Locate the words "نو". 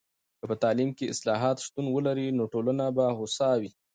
2.37-2.43